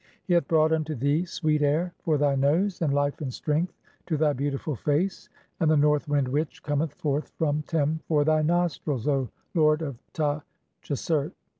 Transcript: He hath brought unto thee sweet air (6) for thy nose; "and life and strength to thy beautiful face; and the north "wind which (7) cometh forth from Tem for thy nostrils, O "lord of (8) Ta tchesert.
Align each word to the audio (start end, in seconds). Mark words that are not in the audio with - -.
He 0.23 0.33
hath 0.33 0.47
brought 0.47 0.71
unto 0.71 0.95
thee 0.95 1.25
sweet 1.25 1.61
air 1.61 1.93
(6) 1.99 2.03
for 2.05 2.17
thy 2.17 2.33
nose; 2.33 2.81
"and 2.81 2.91
life 2.91 3.21
and 3.21 3.31
strength 3.31 3.75
to 4.07 4.17
thy 4.17 4.33
beautiful 4.33 4.75
face; 4.75 5.29
and 5.59 5.69
the 5.69 5.77
north 5.77 6.07
"wind 6.09 6.27
which 6.27 6.59
(7) 6.63 6.67
cometh 6.69 6.95
forth 6.95 7.29
from 7.37 7.61
Tem 7.67 7.99
for 8.07 8.25
thy 8.25 8.41
nostrils, 8.41 9.07
O 9.07 9.29
"lord 9.53 9.83
of 9.83 9.93
(8) 9.97 10.01
Ta 10.13 10.41
tchesert. 10.81 11.33